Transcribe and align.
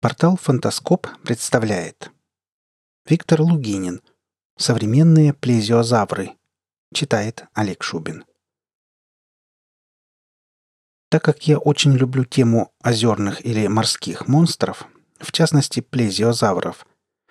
Портал 0.00 0.36
«Фантаскоп» 0.36 1.06
представляет. 1.24 2.10
Виктор 3.06 3.40
Лугинин. 3.40 4.02
«Современные 4.58 5.32
плезиозавры» 5.32 6.36
Читает 6.92 7.46
Олег 7.54 7.82
Шубин. 7.82 8.26
Так 11.08 11.24
как 11.24 11.48
я 11.48 11.56
очень 11.56 11.92
люблю 11.94 12.26
тему 12.26 12.74
озерных 12.84 13.44
или 13.44 13.66
морских 13.68 14.28
монстров, 14.28 14.86
в 15.18 15.32
частности 15.32 15.80
плезиозавров, 15.80 16.86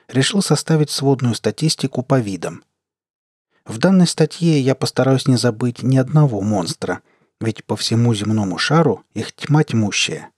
решил 0.07 0.41
составить 0.41 0.89
сводную 0.89 1.35
статистику 1.35 2.01
по 2.01 2.19
видам. 2.19 2.63
В 3.63 3.77
данной 3.77 4.07
статье 4.07 4.59
я 4.59 4.73
постараюсь 4.73 5.27
не 5.27 5.37
забыть 5.37 5.83
ни 5.83 5.97
одного 5.97 6.41
монстра, 6.41 7.03
ведь 7.39 7.63
по 7.63 7.75
всему 7.75 8.15
земному 8.15 8.57
шару 8.57 9.05
их 9.13 9.33
тьма 9.33 9.63
тьмущая– 9.63 10.31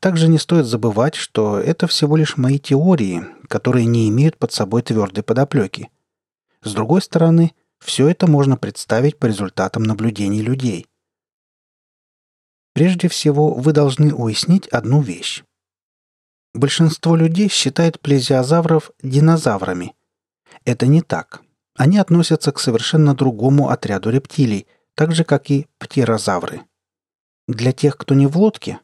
также 0.00 0.28
не 0.28 0.38
стоит 0.38 0.66
забывать, 0.66 1.14
что 1.14 1.58
это 1.58 1.86
всего 1.86 2.16
лишь 2.16 2.36
мои 2.36 2.58
теории, 2.58 3.26
которые 3.48 3.86
не 3.86 4.08
имеют 4.08 4.36
под 4.38 4.52
собой 4.52 4.82
твердой 4.82 5.24
подоплеки. 5.24 5.90
С 6.62 6.72
другой 6.72 7.02
стороны, 7.02 7.52
все 7.78 8.08
это 8.08 8.26
можно 8.26 8.56
представить 8.56 9.18
по 9.18 9.26
результатам 9.26 9.82
наблюдений 9.82 10.42
людей. 10.42 10.86
Прежде 12.72 13.08
всего, 13.08 13.54
вы 13.54 13.72
должны 13.72 14.12
уяснить 14.12 14.66
одну 14.68 15.00
вещь. 15.00 15.44
Большинство 16.54 17.16
людей 17.16 17.48
считает 17.48 18.00
плезиозавров 18.00 18.90
динозаврами. 19.02 19.94
Это 20.64 20.86
не 20.86 21.02
так. 21.02 21.42
Они 21.76 21.98
относятся 21.98 22.52
к 22.52 22.60
совершенно 22.60 23.14
другому 23.14 23.68
отряду 23.68 24.10
рептилий, 24.10 24.66
так 24.94 25.12
же, 25.12 25.24
как 25.24 25.50
и 25.50 25.66
птерозавры. 25.78 26.62
Для 27.48 27.72
тех, 27.72 27.96
кто 27.96 28.14
не 28.14 28.26
в 28.26 28.36
лодке, 28.38 28.78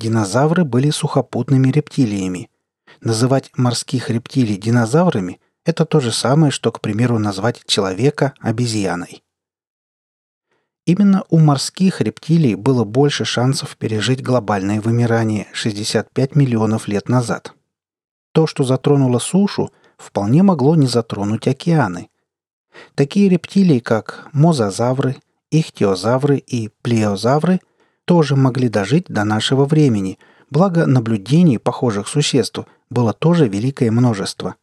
Динозавры 0.00 0.64
были 0.64 0.88
сухопутными 0.88 1.70
рептилиями. 1.70 2.48
Называть 3.02 3.50
морских 3.58 4.08
рептилий 4.08 4.56
динозаврами– 4.56 5.42
это 5.66 5.84
то 5.84 6.00
же 6.00 6.10
самое, 6.10 6.50
что, 6.50 6.72
к 6.72 6.80
примеру, 6.80 7.18
назвать 7.18 7.66
человека 7.66 8.32
обезьяной. 8.40 9.22
Именно 10.86 11.24
у 11.28 11.38
морских 11.38 12.00
рептилий 12.00 12.54
было 12.54 12.84
больше 12.84 13.26
шансов 13.26 13.76
пережить 13.76 14.22
глобальное 14.22 14.80
вымирание 14.80 15.48
65 15.52 16.34
миллионов 16.34 16.88
лет 16.88 17.10
назад. 17.10 17.52
То, 18.32 18.46
что 18.46 18.64
затронуло 18.64 19.18
сушу, 19.18 19.70
вполне 19.98 20.42
могло 20.42 20.76
не 20.76 20.86
затронуть 20.86 21.46
океаны. 21.46 22.08
Такие 22.94 23.28
рептилии, 23.28 23.80
как 23.80 24.30
мозазавры, 24.32 25.16
ихтиозавры 25.50 26.38
и 26.38 26.70
плеозавры, 26.80 27.60
тоже 28.10 28.34
могли 28.34 28.68
дожить 28.68 29.04
до 29.06 29.22
нашего 29.22 29.66
времени, 29.66 30.18
благо 30.50 30.84
наблюдений 30.84 31.58
похожих 31.58 32.08
существ 32.08 32.66
было 32.90 33.12
тоже 33.12 33.46
великое 33.46 33.92
множество. 33.92 34.56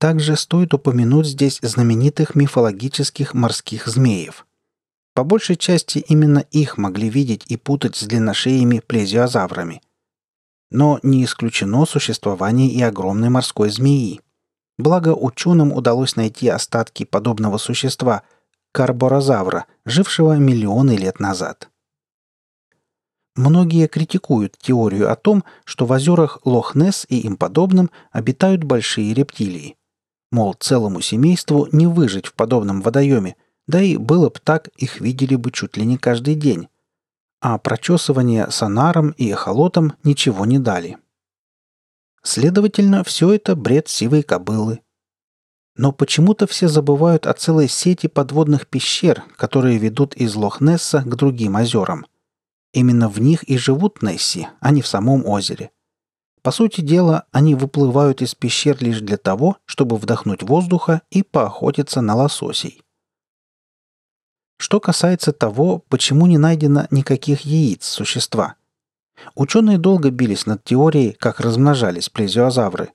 Также 0.00 0.34
стоит 0.34 0.74
упомянуть 0.74 1.28
здесь 1.28 1.60
знаменитых 1.62 2.34
мифологических 2.34 3.32
морских 3.32 3.86
змеев. 3.86 4.44
По 5.14 5.22
большей 5.22 5.54
части 5.54 5.98
именно 6.00 6.40
их 6.50 6.78
могли 6.78 7.08
видеть 7.08 7.44
и 7.46 7.56
путать 7.56 7.94
с 7.94 8.02
длинношеями 8.02 8.82
плезиозаврами. 8.84 9.80
Но 10.72 10.98
не 11.04 11.24
исключено 11.24 11.86
существование 11.86 12.68
и 12.68 12.82
огромной 12.82 13.28
морской 13.28 13.70
змеи. 13.70 14.20
Благо 14.78 15.14
ученым 15.14 15.72
удалось 15.72 16.16
найти 16.16 16.48
остатки 16.48 17.04
подобного 17.04 17.58
существа– 17.58 18.24
карборозавра, 18.72 19.66
жившего 19.84 20.32
миллионы 20.38 20.96
лет 20.96 21.20
назад– 21.20 21.70
Многие 23.36 23.86
критикуют 23.86 24.56
теорию 24.56 25.12
о 25.12 25.14
том, 25.14 25.44
что 25.64 25.84
в 25.84 25.92
озерах 25.92 26.38
Лох-Несс 26.44 27.04
и 27.10 27.18
им 27.20 27.36
подобным 27.36 27.90
обитают 28.10 28.64
большие 28.64 29.12
рептилии. 29.12 29.76
Мол, 30.32 30.54
целому 30.54 31.02
семейству 31.02 31.68
не 31.70 31.86
выжить 31.86 32.26
в 32.26 32.32
подобном 32.32 32.80
водоеме, 32.80 33.36
да 33.66 33.82
и 33.82 33.98
было 33.98 34.30
бы 34.30 34.40
так, 34.42 34.68
их 34.78 35.02
видели 35.02 35.36
бы 35.36 35.50
чуть 35.50 35.76
ли 35.76 35.84
не 35.84 35.98
каждый 35.98 36.34
день. 36.34 36.68
А 37.42 37.58
прочесывание 37.58 38.50
сонаром 38.50 39.10
и 39.18 39.30
эхолотом 39.30 39.92
ничего 40.02 40.46
не 40.46 40.58
дали. 40.58 40.96
Следовательно, 42.22 43.04
все 43.04 43.34
это 43.34 43.54
бред 43.54 43.88
сивой 43.88 44.22
кобылы. 44.22 44.80
Но 45.76 45.92
почему-то 45.92 46.46
все 46.46 46.68
забывают 46.68 47.26
о 47.26 47.34
целой 47.34 47.68
сети 47.68 48.06
подводных 48.06 48.66
пещер, 48.66 49.24
которые 49.36 49.76
ведут 49.76 50.14
из 50.14 50.34
Лох-Несса 50.34 51.02
к 51.02 51.14
другим 51.16 51.56
озерам– 51.56 52.06
Именно 52.76 53.08
в 53.08 53.22
них 53.22 53.42
и 53.44 53.56
живут 53.56 54.02
Несси, 54.02 54.48
а 54.60 54.70
не 54.70 54.82
в 54.82 54.86
самом 54.86 55.24
озере. 55.24 55.70
По 56.42 56.50
сути 56.50 56.82
дела, 56.82 57.24
они 57.32 57.54
выплывают 57.54 58.20
из 58.20 58.34
пещер 58.34 58.76
лишь 58.80 59.00
для 59.00 59.16
того, 59.16 59.56
чтобы 59.64 59.96
вдохнуть 59.96 60.42
воздуха 60.42 61.00
и 61.08 61.22
поохотиться 61.22 62.02
на 62.02 62.14
лососей. 62.14 62.82
Что 64.58 64.78
касается 64.78 65.32
того, 65.32 65.84
почему 65.88 66.26
не 66.26 66.36
найдено 66.36 66.86
никаких 66.90 67.46
яиц 67.46 67.86
существа. 67.86 68.56
Ученые 69.34 69.78
долго 69.78 70.10
бились 70.10 70.44
над 70.44 70.62
теорией, 70.62 71.12
как 71.12 71.40
размножались 71.40 72.10
плезиозавры. 72.10 72.90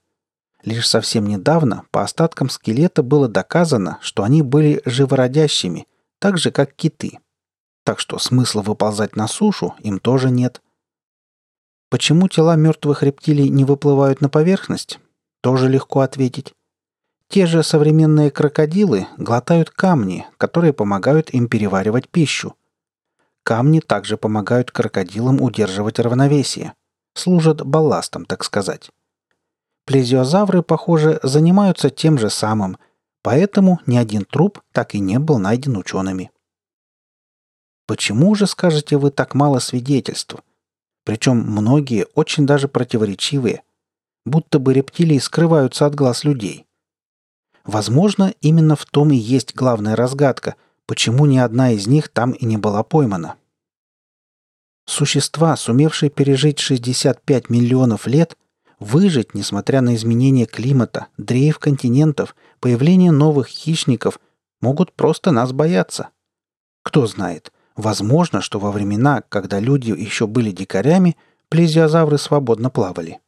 Лишь 0.63 0.87
совсем 0.87 1.25
недавно 1.25 1.85
по 1.89 2.03
остаткам 2.03 2.51
скелета 2.51 3.01
было 3.01 3.27
доказано, 3.27 3.97
что 4.01 4.21
они 4.21 4.43
были 4.43 4.83
живородящими, 4.85 5.87
так 6.19 6.37
же 6.37 6.51
как 6.51 6.75
киты– 6.75 7.17
так 7.83 7.99
что 7.99 8.19
смысла 8.19 8.61
выползать 8.61 9.15
на 9.15 9.27
сушу 9.27 9.75
им 9.79 9.99
тоже 9.99 10.29
нет. 10.29 10.61
Почему 11.89 12.27
тела 12.27 12.55
мертвых 12.55 13.03
рептилий 13.03 13.49
не 13.49 13.65
выплывают 13.65 14.21
на 14.21 14.29
поверхность? 14.29 14.99
Тоже 15.41 15.67
легко 15.67 16.01
ответить. 16.01 16.53
Те 17.27 17.45
же 17.45 17.63
современные 17.63 18.31
крокодилы 18.31 19.07
глотают 19.17 19.69
камни, 19.69 20.25
которые 20.37 20.73
помогают 20.73 21.29
им 21.31 21.47
переваривать 21.47 22.09
пищу. 22.09 22.55
Камни 23.43 23.79
также 23.79 24.17
помогают 24.17 24.71
крокодилам 24.71 25.41
удерживать 25.41 25.99
равновесие. 25.99 26.73
Служат 27.13 27.65
балластом, 27.65 28.25
так 28.25 28.43
сказать. 28.43 28.89
Плезиозавры, 29.85 30.61
похоже, 30.61 31.19
занимаются 31.23 31.89
тем 31.89 32.17
же 32.17 32.29
самым, 32.29 32.77
поэтому 33.23 33.79
ни 33.85 33.97
один 33.97 34.25
труп 34.25 34.61
так 34.71 34.95
и 34.95 34.99
не 34.99 35.19
был 35.19 35.39
найден 35.39 35.75
учеными. 35.75 36.30
Почему 37.91 38.35
же, 38.35 38.47
скажете 38.47 38.95
вы, 38.95 39.11
так 39.11 39.35
мало 39.35 39.59
свидетельств? 39.59 40.37
Причем 41.03 41.39
многие 41.39 42.07
очень 42.15 42.45
даже 42.45 42.69
противоречивые, 42.69 43.63
будто 44.25 44.59
бы 44.59 44.73
рептилии 44.73 45.19
скрываются 45.19 45.85
от 45.85 45.93
глаз 45.93 46.23
людей. 46.23 46.65
Возможно, 47.65 48.33
именно 48.39 48.77
в 48.77 48.85
том 48.85 49.11
и 49.11 49.17
есть 49.17 49.53
главная 49.55 49.97
разгадка, 49.97 50.55
почему 50.85 51.25
ни 51.25 51.37
одна 51.37 51.71
из 51.71 51.85
них 51.85 52.07
там 52.07 52.31
и 52.31 52.45
не 52.45 52.55
была 52.55 52.81
поймана. 52.83 53.35
Существа, 54.85 55.57
сумевшие 55.57 56.09
пережить 56.09 56.59
65 56.59 57.49
миллионов 57.49 58.07
лет, 58.07 58.37
выжить, 58.79 59.33
несмотря 59.33 59.81
на 59.81 59.95
изменение 59.95 60.45
климата, 60.45 61.07
дрейф 61.17 61.59
континентов, 61.59 62.37
появление 62.61 63.11
новых 63.11 63.49
хищников, 63.49 64.17
могут 64.61 64.93
просто 64.93 65.31
нас 65.31 65.51
бояться. 65.51 66.07
Кто 66.83 67.05
знает, 67.05 67.51
Возможно, 67.75 68.41
что 68.41 68.59
во 68.59 68.71
времена, 68.71 69.23
когда 69.29 69.59
люди 69.59 69.91
еще 69.91 70.27
были 70.27 70.51
дикарями, 70.51 71.17
плезиозавры 71.49 72.17
свободно 72.17 72.69
плавали. 72.69 73.19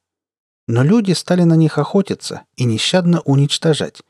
Но 0.67 0.83
люди 0.83 1.11
стали 1.13 1.43
на 1.43 1.55
них 1.55 1.77
охотиться 1.77 2.43
и 2.55 2.63
нещадно 2.65 3.21
уничтожать. 3.21 4.01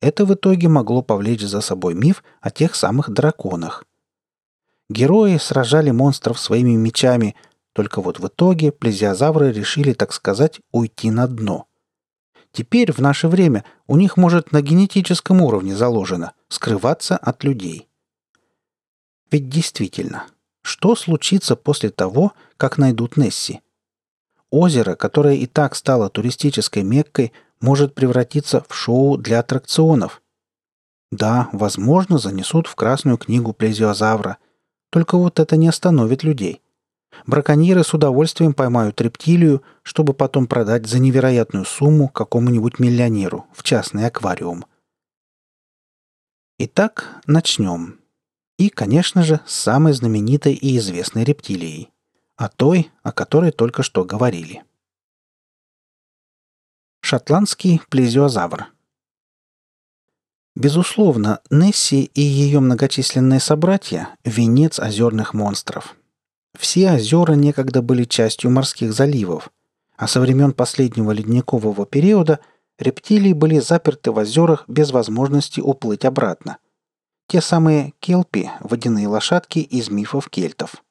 Это 0.00 0.24
в 0.24 0.34
итоге 0.34 0.68
могло 0.68 1.02
повлечь 1.02 1.42
за 1.42 1.60
собой 1.60 1.94
миф 1.94 2.22
о 2.40 2.50
тех 2.50 2.74
самых 2.74 3.10
драконах. 3.10 3.84
Герои 4.88 5.36
сражали 5.38 5.90
монстров 5.90 6.38
своими 6.38 6.76
мечами, 6.76 7.34
только 7.72 8.00
вот 8.00 8.20
в 8.20 8.26
итоге 8.28 8.72
плезиозавры 8.72 9.52
решили, 9.52 9.92
так 9.92 10.12
сказать, 10.12 10.60
уйти 10.72 11.10
на 11.10 11.26
дно. 11.26 11.66
Теперь, 12.52 12.92
в 12.92 12.98
наше 12.98 13.28
время, 13.28 13.64
у 13.86 13.96
них 13.96 14.16
может 14.16 14.52
на 14.52 14.62
генетическом 14.62 15.42
уровне 15.42 15.76
заложено 15.76 16.32
скрываться 16.48 17.16
от 17.16 17.44
людей. 17.44 17.87
Ведь 19.30 19.48
действительно, 19.48 20.26
что 20.62 20.96
случится 20.96 21.56
после 21.56 21.90
того, 21.90 22.32
как 22.56 22.78
найдут 22.78 23.16
Несси? 23.16 23.60
Озеро, 24.50 24.94
которое 24.94 25.34
и 25.36 25.46
так 25.46 25.74
стало 25.74 26.08
туристической 26.08 26.82
меккой, 26.82 27.32
может 27.60 27.94
превратиться 27.94 28.64
в 28.68 28.74
шоу 28.74 29.18
для 29.18 29.40
аттракционов. 29.40 30.22
Да, 31.10 31.48
возможно, 31.52 32.18
занесут 32.18 32.66
в 32.66 32.74
Красную 32.74 33.18
книгу 33.18 33.52
плезиозавра. 33.52 34.38
Только 34.90 35.18
вот 35.18 35.38
это 35.38 35.56
не 35.56 35.68
остановит 35.68 36.22
людей. 36.22 36.62
Браконьеры 37.26 37.84
с 37.84 37.92
удовольствием 37.92 38.54
поймают 38.54 39.00
рептилию, 39.00 39.62
чтобы 39.82 40.14
потом 40.14 40.46
продать 40.46 40.86
за 40.86 40.98
невероятную 40.98 41.64
сумму 41.64 42.08
какому-нибудь 42.08 42.78
миллионеру 42.78 43.46
в 43.52 43.62
частный 43.62 44.06
аквариум. 44.06 44.64
Итак, 46.58 47.20
начнем. 47.26 47.97
И, 48.58 48.70
конечно 48.70 49.22
же, 49.22 49.40
с 49.46 49.54
самой 49.54 49.92
знаменитой 49.92 50.52
и 50.52 50.76
известной 50.78 51.24
рептилией. 51.24 51.90
О 52.36 52.48
той, 52.48 52.90
о 53.02 53.12
которой 53.12 53.52
только 53.52 53.82
что 53.82 54.04
говорили. 54.04 54.64
Шотландский 57.00 57.80
плезиозавр. 57.88 58.66
Безусловно, 60.56 61.40
Несси 61.50 62.10
и 62.14 62.20
ее 62.20 62.58
многочисленные 62.58 63.38
собратья– 63.38 64.16
венец 64.24 64.80
озерных 64.80 65.32
монстров. 65.34 65.94
Все 66.58 66.92
озера 66.92 67.34
некогда 67.34 67.80
были 67.80 68.02
частью 68.02 68.50
морских 68.50 68.92
заливов, 68.92 69.50
а 69.96 70.08
со 70.08 70.20
времен 70.20 70.52
последнего 70.52 71.12
ледникового 71.12 71.86
периода 71.86 72.40
рептилии 72.76 73.32
были 73.32 73.60
заперты 73.60 74.10
в 74.10 74.18
озерах 74.18 74.64
без 74.66 74.90
возможности 74.90 75.60
уплыть 75.60 76.04
обратно. 76.04 76.58
Те 77.28 77.40
самые 77.40 77.94
келпи– 78.00 78.50
водяные 78.60 79.06
лошадки 79.06 79.60
из 79.60 79.88
мифов 79.88 80.28
кельтов. 80.28 80.82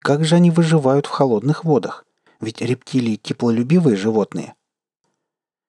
Как 0.00 0.24
же 0.24 0.36
они 0.36 0.50
выживают 0.50 1.06
в 1.06 1.10
холодных 1.10 1.64
водах? 1.64 2.06
Ведь 2.40 2.62
рептилии– 2.62 3.16
теплолюбивые 3.22 3.96
животные– 3.96 4.54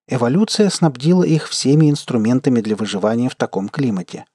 Эволюция 0.08 0.70
снабдила 0.70 1.24
их 1.24 1.48
всеми 1.48 1.90
инструментами 1.90 2.60
для 2.60 2.76
выживания 2.76 3.30
в 3.30 3.36
таком 3.36 3.70
климате. 3.70 4.26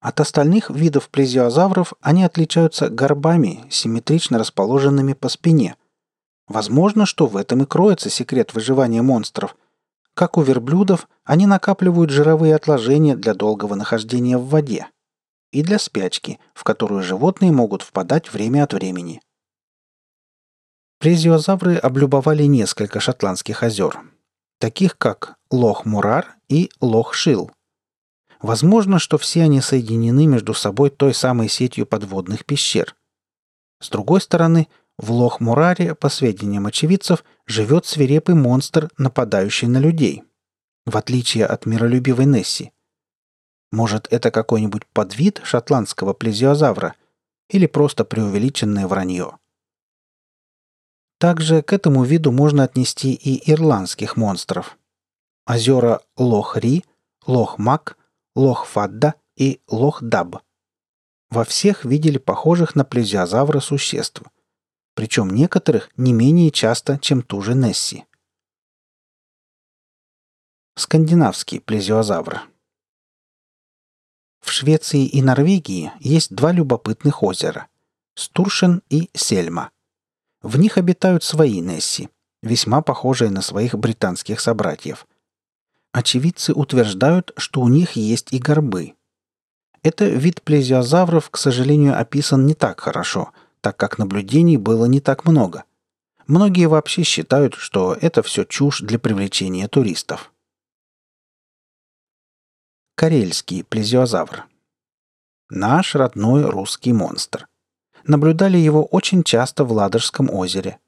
От 0.00 0.20
остальных 0.20 0.70
видов 0.70 1.08
плезиозавров 1.08 1.94
они 2.00 2.22
отличаются 2.22 2.90
горбами, 2.90 3.64
симметрично 3.70 4.38
расположенными 4.38 5.14
по 5.14 5.28
спине. 5.28 5.76
Возможно, 6.48 7.06
что 7.06 7.26
в 7.26 7.36
этом 7.36 7.62
и 7.62 7.66
кроется 7.66 8.10
секрет 8.10 8.52
выживания 8.52 9.02
монстров. 9.02 9.56
Как 10.20 10.36
у 10.36 10.42
верблюдов, 10.42 11.08
они 11.24 11.46
накапливают 11.46 12.10
жировые 12.10 12.54
отложения 12.54 13.16
для 13.16 13.32
долгого 13.32 13.74
нахождения 13.74 14.36
в 14.36 14.50
воде 14.50 14.86
и 15.50 15.62
для 15.62 15.78
спячки, 15.78 16.38
в 16.52 16.62
которую 16.62 17.02
животные 17.02 17.52
могут 17.52 17.80
впадать 17.80 18.30
время 18.30 18.64
от 18.64 18.74
времени. 18.74 19.22
Плезиозавры 20.98 21.76
облюбовали 21.76 22.42
несколько 22.42 23.00
шотландских 23.00 23.62
озер– 23.62 23.98
таких 24.58 24.98
как 24.98 25.36
Лох-Мурар 25.50 26.26
и 26.50 26.70
Лох-Шил. 26.82 27.50
Возможно, 28.42 28.98
что 28.98 29.16
все 29.16 29.44
они 29.44 29.62
соединены 29.62 30.26
между 30.26 30.52
собой 30.52 30.90
той 30.90 31.14
самой 31.14 31.48
сетью 31.48 31.86
подводных 31.86 32.44
пещер. 32.44 32.94
С 33.80 33.88
другой 33.88 34.20
стороны, 34.20 34.68
в 35.00 35.10
Лох-Мураре, 35.12 35.94
по 35.94 36.08
сведениям 36.10 36.66
очевидцев, 36.66 37.24
живет 37.46 37.86
свирепый 37.86 38.34
монстр, 38.34 38.90
нападающий 38.98 39.66
на 39.66 39.78
людей, 39.78 40.22
в 40.84 40.96
отличие 40.96 41.46
от 41.46 41.64
миролюбивой 41.66 42.26
Несси. 42.26 42.72
Может, 43.72 44.08
это 44.10 44.30
какой-нибудь 44.30 44.86
подвид 44.86 45.40
шотландского 45.42 46.12
плезиозавра 46.12 46.94
или 47.48 47.66
просто 47.66 48.04
преувеличенное 48.04 48.86
вранье. 48.86 49.38
Также 51.18 51.62
к 51.62 51.72
этому 51.72 52.04
виду 52.04 52.30
можно 52.30 52.64
отнести 52.64 53.14
и 53.14 53.50
ирландских 53.50 54.16
монстров. 54.16 54.78
Озера 55.46 56.02
Лох-Ри, 56.16 56.84
Лох-Мак, 57.26 57.96
Лох-Фадда 58.36 59.14
и 59.36 59.60
Лох-Даб. 59.68 60.40
Во 61.30 61.44
всех 61.44 61.84
видели 61.84 62.18
похожих 62.18 62.74
на 62.74 62.84
плезиозавра 62.84 63.60
существ. 63.60 64.22
Причем 65.00 65.30
некоторых 65.30 65.88
не 65.96 66.12
менее 66.12 66.50
часто, 66.50 66.98
чем 66.98 67.22
ту 67.22 67.40
же 67.40 67.54
Несси. 67.54 68.04
Скандинавский 70.76 71.58
плезиозавр. 71.58 72.42
В 74.42 74.50
Швеции 74.50 75.06
и 75.06 75.22
Норвегии 75.22 75.90
есть 76.00 76.34
два 76.34 76.52
любопытных 76.52 77.22
озера– 77.22 77.68
Стуршен 78.14 78.82
и 78.90 79.08
Сельма– 79.14 79.70
в 80.42 80.58
них 80.58 80.76
обитают 80.76 81.24
свои 81.24 81.60
Несси, 81.62 82.10
весьма 82.42 82.82
похожие 82.82 83.30
на 83.30 83.40
своих 83.40 83.74
британских 83.76 84.38
собратьев. 84.38 85.06
Очевидцы 85.92 86.52
утверждают, 86.52 87.32
что 87.38 87.62
у 87.62 87.68
них 87.68 87.92
есть 87.92 88.34
и 88.34 88.38
горбы. 88.38 88.96
Это 89.82 90.04
вид 90.04 90.42
плезиозавров, 90.42 91.30
к 91.30 91.38
сожалению, 91.38 91.98
описан 91.98 92.44
не 92.44 92.52
так 92.52 92.80
хорошо, 92.80 93.32
так 93.60 93.76
как 93.76 93.98
наблюдений 93.98 94.56
было 94.56 94.86
не 94.86 95.00
так 95.00 95.24
много. 95.24 95.64
Многие 96.26 96.68
вообще 96.68 97.02
считают, 97.02 97.54
что 97.54 97.96
это 98.00 98.22
все 98.22 98.44
чушь 98.44 98.80
для 98.80 98.98
привлечения 98.98 99.68
туристов. 99.68 100.32
Карельский 102.94 103.64
плезиозавр. 103.64 104.46
Наш 105.48 105.94
родной 105.94 106.44
русский 106.44 106.92
монстр 106.92 107.48
наблюдали 108.04 108.58
его 108.58 108.84
очень 108.84 109.24
часто 109.24 109.64
в 109.64 109.72
Ладожском 109.72 110.30
озере. 110.30 110.78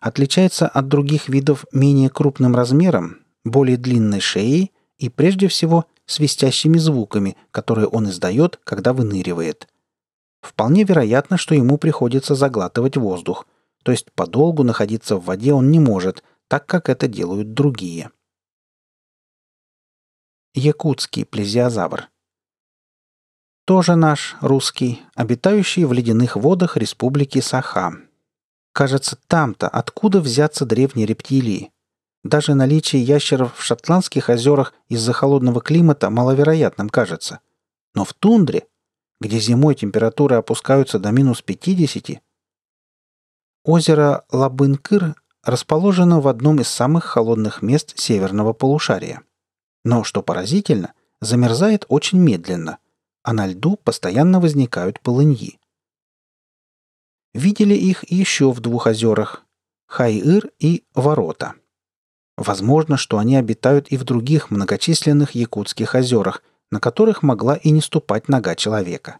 Отличается 0.00 0.66
от 0.66 0.88
других 0.88 1.28
видов 1.28 1.64
менее 1.72 2.08
крупным 2.08 2.56
размером, 2.56 3.18
более 3.44 3.76
длинной 3.76 4.20
шеей 4.20 4.72
и, 4.98 5.08
прежде 5.08 5.48
всего, 5.48 5.86
свистящими 6.06 6.78
звуками, 6.78 7.36
которые 7.50 7.86
он 7.86 8.08
издает, 8.08 8.58
когда 8.64 8.92
выныривает. 8.92 9.68
Вполне 10.42 10.84
вероятно, 10.84 11.38
что 11.38 11.54
ему 11.54 11.78
приходится 11.78 12.34
заглатывать 12.34 12.98
воздух, 12.98 13.46
то 13.82 13.92
есть 13.92 14.12
подолгу 14.12 14.62
находиться 14.62 15.16
в 15.16 15.24
воде 15.24 15.54
он 15.54 15.70
не 15.70 15.80
может, 15.80 16.22
так 16.48 16.66
как 16.66 16.90
это 16.90 17.08
делают 17.08 17.54
другие. 17.54 18.10
Якутский 20.54 21.24
плезиозавр– 21.24 22.10
тоже 23.64 23.94
наш, 23.94 24.36
русский, 24.40 25.02
обитающий 25.14 25.84
в 25.84 25.92
ледяных 25.92 26.34
водах 26.34 26.76
республики 26.76 27.40
Саха. 27.40 27.92
Кажется, 28.72 29.16
там-то 29.28 29.68
откуда 29.68 30.20
взяться 30.20 30.66
древние 30.66 31.06
рептилии. 31.06 31.70
Даже 32.24 32.54
наличие 32.54 33.02
ящеров 33.02 33.56
в 33.56 33.62
шотландских 33.62 34.28
озерах 34.28 34.74
из-за 34.88 35.12
холодного 35.12 35.60
климата 35.60 36.10
маловероятным 36.10 36.88
кажется. 36.88 37.38
Но 37.94 38.04
в 38.04 38.14
тундре, 38.14 38.66
где 39.22 39.38
зимой 39.38 39.74
температуры 39.74 40.36
опускаются 40.36 40.98
до 40.98 41.10
минус 41.10 41.40
50, 41.40 42.22
озеро 43.64 44.24
Лабынкыр 44.30 45.14
расположено 45.42 46.20
в 46.20 46.28
одном 46.28 46.60
из 46.60 46.68
самых 46.68 47.04
холодных 47.04 47.62
мест 47.62 47.98
северного 47.98 48.52
полушария. 48.52 49.22
Но, 49.84 50.04
что 50.04 50.22
поразительно, 50.22 50.92
замерзает 51.20 51.86
очень 51.88 52.18
медленно– 52.18 52.76
а 53.22 53.32
на 53.32 53.46
льду 53.46 53.76
постоянно 53.76 54.40
возникают 54.40 55.00
полыньи. 55.00 55.58
Видели 57.34 57.74
их 57.74 58.10
еще 58.10 58.50
в 58.50 58.60
двух 58.60 58.86
озерах– 58.86 59.44
Хайыр 59.86 60.50
и 60.58 60.84
Ворота. 60.94 61.54
Возможно, 62.36 62.96
что 62.96 63.18
они 63.18 63.36
обитают 63.36 63.88
и 63.88 63.96
в 63.96 64.04
других 64.04 64.50
многочисленных 64.50 65.34
якутских 65.34 65.94
озерах, 65.94 66.42
на 66.72 66.80
которых 66.80 67.22
могла 67.22 67.56
и 67.56 67.70
не 67.70 67.82
ступать 67.82 68.28
нога 68.28 68.54
человека. 68.54 69.18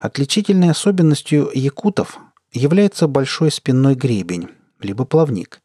Отличительной 0.00 0.70
особенностью 0.70 1.50
якутов 1.52 2.18
является 2.52 3.06
большой 3.06 3.50
спинной 3.50 3.94
гребень, 3.94 4.48
либо 4.80 5.04
плавник. 5.04 5.60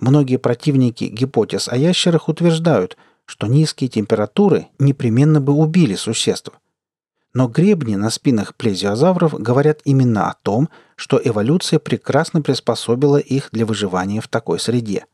Многие 0.00 0.38
противники 0.38 1.04
гипотез 1.04 1.68
о 1.68 1.76
ящерах 1.76 2.28
утверждают, 2.28 2.96
что 3.24 3.46
низкие 3.46 3.88
температуры 3.88 4.66
непременно 4.80 5.40
бы 5.40 5.52
убили 5.52 5.94
существ. 5.94 6.50
Но 7.32 7.46
гребни 7.46 7.94
на 7.94 8.10
спинах 8.10 8.56
плезиозавров 8.56 9.34
говорят 9.34 9.80
именно 9.84 10.28
о 10.28 10.34
том, 10.42 10.68
что 10.96 11.20
эволюция 11.22 11.78
прекрасно 11.78 12.42
приспособила 12.42 13.18
их 13.18 13.50
для 13.52 13.64
выживания 13.64 14.20
в 14.20 14.26
такой 14.26 14.58
среде. 14.58 15.06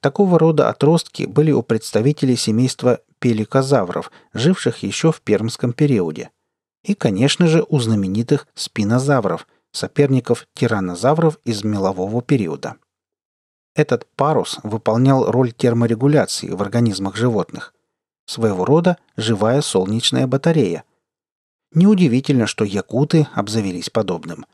Такого 0.00 0.38
рода 0.38 0.68
отростки 0.68 1.24
были 1.24 1.50
у 1.50 1.62
представителей 1.62 2.36
семейства 2.36 3.00
пеликозавров, 3.18 4.10
живших 4.32 4.82
еще 4.82 5.12
в 5.12 5.20
пермском 5.20 5.72
периоде. 5.72 6.30
И, 6.82 6.94
конечно 6.94 7.46
же, 7.46 7.64
у 7.68 7.78
знаменитых 7.80 8.46
спинозавров, 8.54 9.46
соперников 9.72 10.46
тираннозавров 10.54 11.38
из 11.44 11.64
мелового 11.64 12.22
периода– 12.22 12.76
этот 13.74 14.06
парус 14.14 14.60
выполнял 14.62 15.30
роль 15.30 15.52
терморегуляции 15.52 16.50
в 16.50 16.62
организмах 16.62 17.16
животных. 17.16 17.74
Своего 18.24 18.64
рода 18.64 18.98
живая 19.16 19.60
солнечная 19.62 20.26
батарея. 20.26 20.84
Неудивительно, 21.72 22.46
что 22.46 22.64
якуты 22.64 23.26
обзавелись 23.34 23.90
подобным. 23.90 24.46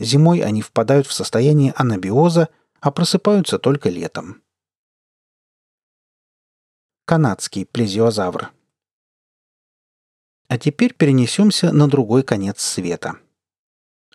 Зимой 0.00 0.40
они 0.40 0.60
впадают 0.60 1.06
в 1.06 1.12
состояние 1.12 1.72
анабиоза, 1.76 2.48
а 2.80 2.90
просыпаются 2.90 3.58
только 3.58 3.90
летом. 3.90 4.42
Канадский 7.04 7.66
плезиозавр. 7.66 8.52
А 10.48 10.58
теперь 10.58 10.94
перенесемся 10.94 11.72
на 11.72 11.88
другой 11.88 12.22
конец 12.22 12.60
света. 12.60 13.16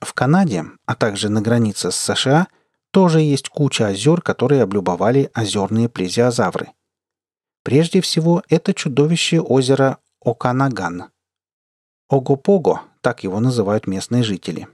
В 0.02 0.14
Канаде, 0.14 0.66
а 0.86 0.96
также 0.96 1.30
на 1.30 1.42
границе 1.42 1.92
с 1.92 1.96
США– 1.96 2.48
тоже 2.92 3.22
есть 3.22 3.50
куча 3.50 3.88
озер, 3.88 4.22
которые 4.22 4.64
облюбовали 4.64 5.30
озерные 5.34 5.90
плезиозавры. 5.90 6.72
Прежде 7.64 8.02
всего, 8.02 8.42
это 8.50 8.74
чудовище 8.74 9.42
озера 9.42 9.98
Оканаган. 10.24 11.06
Огопого, 12.10 12.82
так 13.02 13.24
его 13.24 13.40
называют 13.40 13.86
местные 13.86 14.24
жители. 14.24 14.68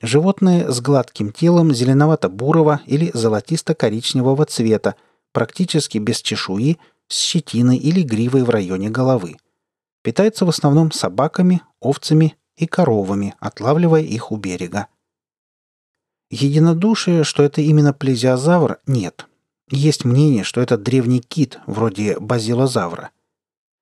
Животное 0.00 0.70
с 0.70 0.80
гладким 0.80 1.32
телом 1.32 1.72
зеленовато-бурого 1.72 2.80
или 2.86 3.10
золотисто-коричневого 3.12 4.44
цвета, 4.44 4.94
практически 5.32 5.98
без 5.98 6.20
чешуи, 6.20 6.78
с 7.08 7.18
щетиной 7.18 7.76
или 7.76 8.02
гривой 8.02 8.42
в 8.42 8.50
районе 8.50 8.90
головы. 8.90 9.36
Питается 10.02 10.44
в 10.44 10.48
основном 10.48 10.92
собаками, 10.92 11.62
овцами 11.80 12.36
и 12.56 12.66
коровами, 12.66 13.34
отлавливая 13.38 14.02
их 14.02 14.32
у 14.32 14.36
берега. 14.36 14.88
Единодушие, 16.30 17.24
что 17.24 17.42
это 17.42 17.60
именно 17.60 17.92
плезиозавр, 17.92 18.78
нет. 18.86 19.26
Есть 19.68 20.04
мнение, 20.04 20.44
что 20.44 20.60
это 20.60 20.76
древний 20.76 21.20
кит, 21.20 21.58
вроде 21.66 22.18
базилозавра. 22.18 23.10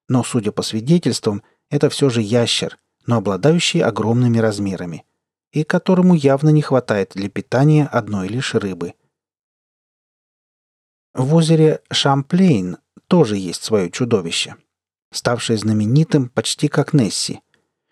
Но, 0.08 0.22
судя 0.22 0.52
по 0.52 0.62
свидетельствам, 0.62 1.42
это 1.70 1.88
все 1.88 2.10
же 2.10 2.20
ящер, 2.20 2.78
но 3.06 3.16
обладающий 3.16 3.82
огромными 3.82 4.38
размерами, 4.38 5.04
и 5.52 5.64
которому 5.64 6.14
явно 6.14 6.50
не 6.50 6.62
хватает 6.62 7.12
для 7.14 7.30
питания 7.30 7.86
одной 7.86 8.28
лишь 8.28 8.54
рыбы. 8.54 8.94
В 11.14 11.34
озере 11.34 11.80
Шамплейн 11.90 12.78
тоже 13.14 13.36
есть 13.36 13.62
свое 13.62 13.92
чудовище, 13.92 14.56
ставшее 15.12 15.56
знаменитым 15.56 16.28
почти 16.28 16.66
как 16.66 16.92
Несси. 16.92 17.42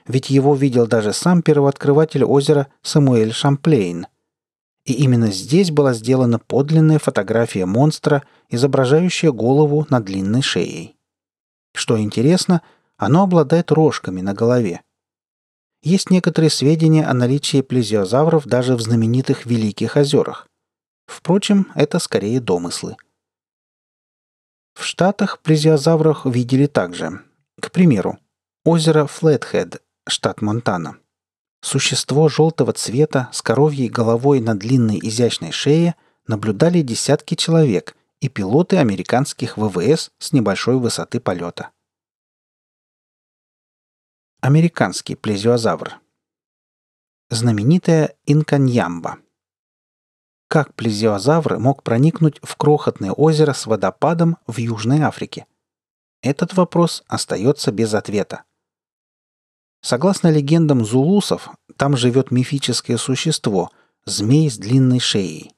Ведь 0.05 0.31
его 0.31 0.53
видел 0.57 0.89
даже 0.89 1.13
сам 1.13 1.43
первооткрыватель 1.43 2.25
озера 2.25 2.67
Самуэль 2.83 3.33
Шамплейн. 3.33 4.09
И 4.85 4.95
именно 4.95 5.31
здесь 5.31 5.71
была 5.71 5.93
сделана 5.93 6.41
подлинная 6.41 6.99
фотография 6.99 7.67
монстра, 7.67 8.25
изображающая 8.49 9.31
голову 9.31 9.87
на 9.91 10.01
длинной 10.01 10.43
шеей. 10.43 10.97
Что 11.73 12.01
интересно, 12.01 12.61
оно 12.97 13.23
обладает 13.23 13.71
рожками 13.71 14.23
на 14.23 14.35
голове. 14.35 14.81
Есть 15.85 16.11
некоторые 16.11 16.51
сведения 16.51 17.07
о 17.07 17.15
наличии 17.15 17.61
плезиозавров 17.61 18.45
даже 18.47 18.75
в 18.75 18.81
знаменитых 18.81 19.47
Великих 19.47 19.97
озерах. 19.97 20.49
Впрочем, 21.07 21.69
это 21.77 22.01
скорее 22.01 22.41
домыслы. 22.41 22.97
В 24.75 24.85
Штатах 24.85 25.41
плезиозавров 25.41 26.25
видели 26.25 26.67
также. 26.67 27.23
К 27.61 27.71
примеру, 27.71 28.19
озеро 28.65 29.07
Флетхед, 29.07 29.83
штат 30.09 30.41
Монтана. 30.43 30.99
Существо 31.63 32.29
желтого 32.29 32.73
цвета 32.73 33.29
с 33.33 33.43
коровьей 33.43 33.89
головой 33.89 34.41
на 34.41 34.59
длинной 34.59 34.99
изящной 35.03 35.53
шее 35.53 35.95
наблюдали 36.27 36.83
десятки 36.83 37.35
человек 37.35 37.97
и 38.21 38.29
пилоты 38.29 38.79
американских 38.79 39.57
ВВС 39.57 40.11
с 40.19 40.33
небольшой 40.33 40.77
высоты 40.77 41.21
полета. 41.21 41.71
Американский 44.41 45.15
плезиозавр. 45.15 46.01
Знаменитая 47.31 48.17
инканьямба. 48.27 49.19
Как 50.53 50.75
плезиозавр 50.75 51.59
мог 51.59 51.83
проникнуть 51.83 52.39
в 52.43 52.57
крохотное 52.57 53.11
озеро 53.11 53.55
с 53.55 53.65
водопадом 53.65 54.37
в 54.47 54.59
Южной 54.59 55.01
Африке? 55.01 55.47
Этот 56.21 56.53
вопрос 56.53 57.05
остается 57.09 57.73
без 57.73 57.95
ответа. 57.95 58.43
Согласно 59.81 60.31
легендам 60.31 60.85
зулусов, 60.85 61.49
там 61.79 61.97
живет 61.97 62.31
мифическое 62.31 62.99
существо– 62.99 63.71
змей 64.05 64.51
с 64.51 64.59
длинной 64.59 64.99
шеей. 64.99 65.55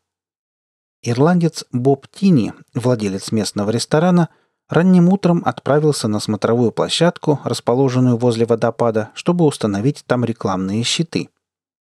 Ирландец 1.02 1.64
Боб 1.72 2.06
Тини, 2.06 2.52
владелец 2.72 3.32
местного 3.32 3.70
ресторана, 3.70 4.28
ранним 4.68 5.08
утром 5.08 5.42
отправился 5.44 6.06
на 6.06 6.20
смотровую 6.20 6.70
площадку, 6.70 7.40
расположенную 7.42 8.16
возле 8.16 8.46
водопада, 8.46 9.10
чтобы 9.14 9.44
установить 9.44 10.04
там 10.06 10.24
рекламные 10.24 10.84
щиты. 10.84 11.30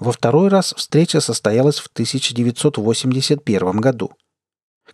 во 0.00 0.12
второй 0.12 0.48
раз 0.48 0.72
встреча 0.74 1.20
состоялась 1.20 1.78
в 1.78 1.86
1981 1.88 3.80
году. 3.80 4.12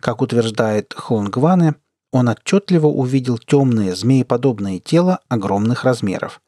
Как 0.01 0.21
утверждает 0.21 0.93
Хонгване, 0.95 1.75
он 2.11 2.27
отчетливо 2.27 2.87
увидел 2.87 3.37
темное 3.37 3.95
змееподобное 3.95 4.79
тело 4.79 5.21
огромных 5.29 5.85
размеров. 5.85 6.41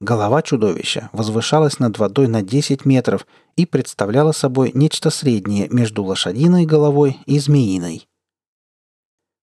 Голова 0.00 0.42
чудовища 0.42 1.08
возвышалась 1.12 1.78
над 1.78 1.96
водой 1.98 2.26
на 2.26 2.42
10 2.42 2.84
метров 2.84 3.28
и 3.56 3.64
представляла 3.64 4.32
собой 4.32 4.72
нечто 4.74 5.10
среднее 5.10 5.68
между 5.68 6.02
лошадиной 6.02 6.66
головой 6.66 7.18
и 7.26 7.38
змеиной. 7.38 8.08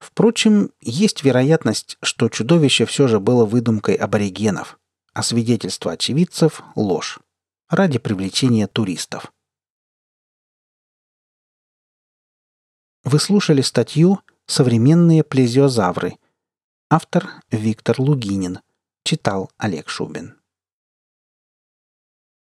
Впрочем, 0.01 0.72
есть 0.81 1.24
вероятность, 1.24 2.00
что 2.01 2.27
чудовище 2.27 2.86
все 2.86 3.08
же 3.08 3.20
было 3.20 3.46
выдумкой 3.46 3.93
аборигенов, 3.93 4.79
а 5.13 5.22
свидетельство 5.22 5.91
очевидцев– 5.91 6.63
ложь 6.75 7.20
ради 7.70 8.00
привлечения 8.00 8.67
туристов. 8.67 9.31
Вы 13.03 13.20
слушали 13.20 13.62
статью 13.62 14.20
«Современные 14.48 15.24
плезиозавры». 15.24 16.17
Автор 16.89 17.29
Виктор 17.51 18.01
Лугинин. 18.01 18.60
Читал 19.03 19.51
Олег 19.58 19.88
Шубин. 19.88 20.40